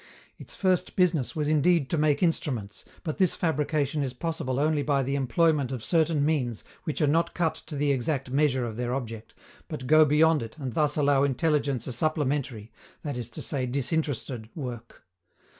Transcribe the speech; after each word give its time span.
Its 0.39 0.55
first 0.55 0.95
business 0.95 1.35
was 1.35 1.47
indeed 1.47 1.87
to 1.87 1.95
make 1.95 2.23
instruments, 2.23 2.85
but 3.03 3.19
this 3.19 3.35
fabrication 3.35 4.01
is 4.01 4.13
possible 4.15 4.59
only 4.59 4.81
by 4.81 5.03
the 5.03 5.13
employment 5.13 5.71
of 5.71 5.83
certain 5.83 6.25
means 6.25 6.63
which 6.85 7.01
are 7.01 7.05
not 7.05 7.35
cut 7.35 7.53
to 7.53 7.75
the 7.75 7.91
exact 7.91 8.31
measure 8.31 8.65
of 8.65 8.77
their 8.77 8.95
object, 8.95 9.35
but 9.67 9.85
go 9.85 10.03
beyond 10.03 10.41
it 10.41 10.57
and 10.57 10.73
thus 10.73 10.95
allow 10.97 11.21
intelligence 11.23 11.85
a 11.85 11.93
supplementary 11.93 12.71
that 13.03 13.15
is 13.15 13.29
to 13.29 13.43
say 13.43 13.67
disinterested 13.67 14.49
work. 14.55 15.05